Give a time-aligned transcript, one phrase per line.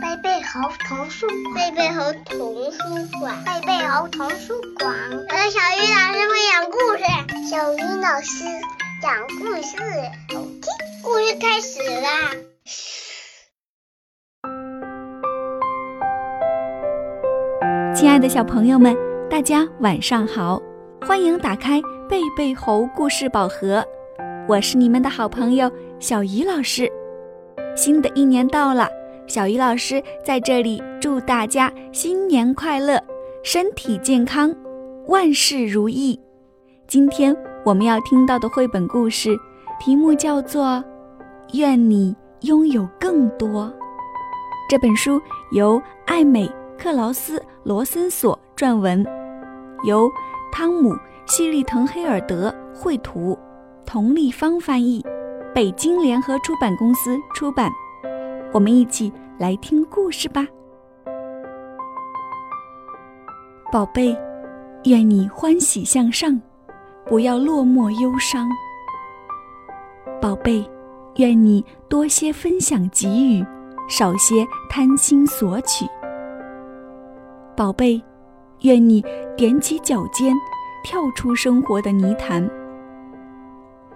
[0.00, 2.38] 贝贝猴童书馆，贝贝猴童
[2.70, 2.78] 书
[3.20, 4.94] 馆，贝贝猴童书馆。
[5.10, 5.18] 有
[5.50, 7.02] 小鱼老师会讲故事，
[7.50, 8.44] 小鱼老师
[9.02, 9.04] 讲
[9.38, 9.76] 故事，
[10.34, 10.62] 好听。
[11.02, 12.08] 故事开始啦！
[17.94, 18.96] 亲爱的小朋友们，
[19.30, 20.60] 大家晚上好，
[21.06, 23.84] 欢迎打开贝贝猴故事宝盒，
[24.48, 25.70] 我是你们的好朋友
[26.04, 26.86] 小鱼老师。
[27.74, 28.86] 新的一年到了。
[29.26, 33.02] 小鱼老师在这里祝大家新年快乐，
[33.42, 34.54] 身体健康，
[35.06, 36.20] 万事如意。
[36.86, 39.34] 今天我们要听到的绘本故事
[39.80, 40.66] 题目叫做
[41.54, 43.64] 《愿你拥有更多》。
[44.68, 45.18] 这本书
[45.52, 46.46] 由艾美·
[46.76, 49.02] 克劳斯·罗森索撰文，
[49.84, 50.06] 由
[50.52, 50.92] 汤姆·
[51.24, 53.38] 希利滕黑尔德绘图，
[53.86, 55.02] 童丽芳翻译，
[55.54, 57.70] 北京联合出版公司出版。
[58.52, 60.44] 我们一起来听故事吧，
[63.70, 64.18] 宝贝，
[64.86, 66.42] 愿你欢喜向上，
[67.06, 68.48] 不要落寞忧伤。
[70.20, 70.68] 宝贝，
[71.18, 73.46] 愿你多些分享给予，
[73.88, 75.86] 少些贪心索取。
[77.56, 78.02] 宝贝，
[78.62, 79.00] 愿你
[79.36, 80.34] 踮起脚尖，
[80.82, 82.48] 跳出生活的泥潭。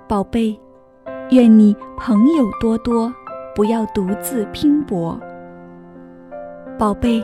[0.06, 0.58] 宝贝，
[1.30, 3.12] 愿你朋友多多。
[3.54, 5.18] 不要独自拼搏，
[6.78, 7.20] 宝贝，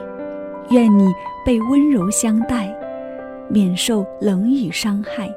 [0.70, 1.14] 愿你
[1.46, 2.76] 被温柔相待，
[3.46, 5.32] 免受冷雨伤害。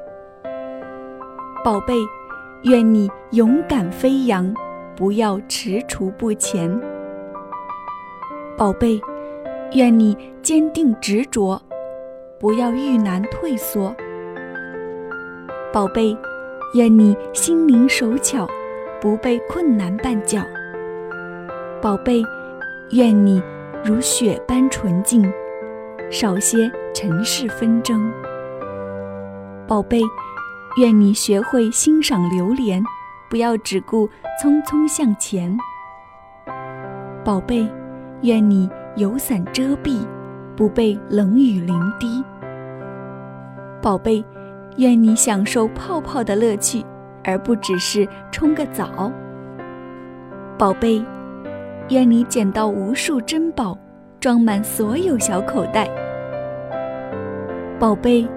[1.64, 1.94] 宝贝，
[2.64, 4.52] 愿你勇敢飞扬，
[4.96, 6.68] 不要踟蹰不前。
[8.56, 9.00] 宝贝，
[9.74, 11.62] 愿你坚定执着，
[12.40, 13.94] 不要遇难退缩。
[15.72, 16.18] 宝贝，
[16.74, 18.48] 愿你心灵手巧，
[19.00, 20.42] 不被困难绊脚。
[21.80, 22.22] 宝贝，
[22.90, 23.42] 愿你
[23.84, 25.30] 如雪般纯净，
[26.10, 28.10] 少些尘世纷争。
[29.66, 30.00] 宝贝，
[30.80, 32.82] 愿你学会欣赏流连，
[33.30, 34.08] 不要只顾
[34.42, 35.56] 匆匆向前。
[37.24, 37.68] 宝贝，
[38.22, 40.04] 愿你有伞遮蔽，
[40.56, 42.24] 不被冷雨淋滴。
[43.80, 44.24] 宝贝，
[44.78, 46.84] 愿你享受泡泡的乐趣，
[47.28, 49.12] 而不只是冲个澡。
[50.56, 51.04] 宝贝。
[51.90, 53.74] 愿你捡到无数珍宝，
[54.20, 55.88] 装满所有小口袋。
[57.78, 58.28] 宝贝，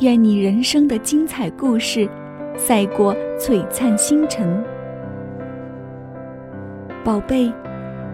[0.00, 2.08] 愿你人生的精彩故事
[2.56, 4.64] 赛过璀璨星辰。
[7.04, 7.52] 宝贝，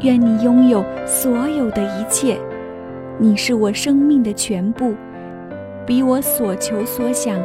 [0.01, 2.37] 愿你拥有所有的一切，
[3.17, 4.97] 你是我生命的全部，
[5.87, 7.39] 比我所求所想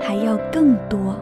[0.00, 1.16] 还要更多。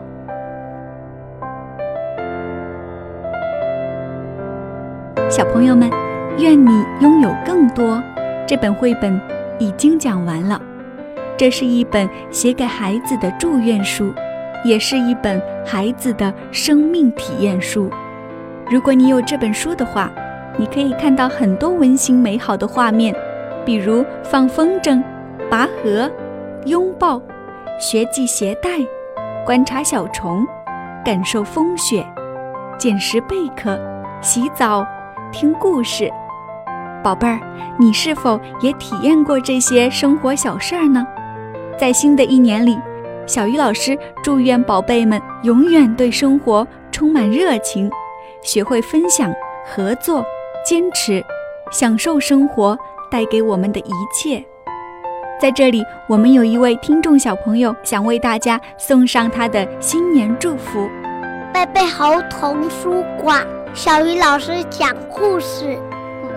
[5.37, 5.91] 小朋友们，
[6.39, 8.03] 愿你拥有更多。
[8.47, 9.21] 这本绘本
[9.59, 10.59] 已经讲完了，
[11.37, 14.15] 这是一本写给孩子的祝愿书，
[14.65, 17.91] 也是一本孩子的生命体验书。
[18.71, 20.11] 如果你有这本书的话，
[20.57, 23.15] 你可以看到很多温馨美好的画面，
[23.63, 25.03] 比如放风筝、
[25.51, 26.11] 拔河、
[26.65, 27.21] 拥抱、
[27.79, 28.71] 学系鞋带、
[29.45, 30.47] 观察小虫、
[31.05, 32.03] 感受风雪、
[32.79, 33.79] 捡拾贝壳、
[34.23, 34.83] 洗澡。
[35.39, 36.11] 听故事，
[37.05, 37.39] 宝贝儿，
[37.79, 41.07] 你是否也体验过这些生活小事儿呢？
[41.79, 42.79] 在新的一年里，
[43.27, 47.91] 小鱼老师祝愿宝贝们永远对生活充满热情，
[48.41, 49.31] 学会分享、
[49.67, 50.25] 合作、
[50.65, 51.23] 坚持，
[51.71, 52.75] 享受生活
[53.11, 54.43] 带给我们的一切。
[55.39, 60.89] 在这里，我们有一位听众小朋友想为大家送上他的新年祝福：
[61.53, 63.47] 贝贝猴童书馆。
[63.75, 65.79] 小鱼老师讲故事，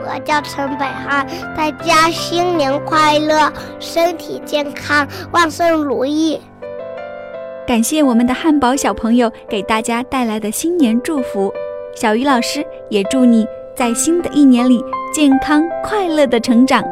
[0.03, 1.25] 我叫陈北汉，
[1.55, 6.39] 大家新年快乐，身体健康，万事如意。
[7.65, 11.53] 感谢我们的汉堡小朋友给大家带来的新年祝福，
[11.95, 14.83] 小鱼老师也祝你在新的一年里
[15.13, 16.83] 健康快乐的成长。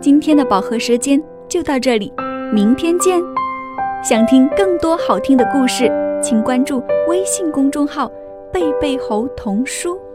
[0.00, 2.12] 今天的宝盒时间就到这里，
[2.52, 3.20] 明天见。
[4.02, 5.90] 想听更多好听的故事，
[6.22, 8.10] 请关注微信公众号。
[8.56, 10.05] 贝贝猴童书。